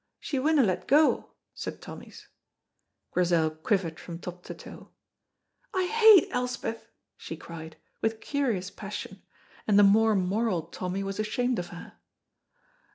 [0.19, 2.27] "She winna let go," said Tommy's.
[3.11, 4.89] Grizel quivered from top to toe.
[5.75, 9.21] "I hate Elspeth!" she cried, with curious passion,
[9.67, 11.99] and the more moral Tommy was ashamed of her.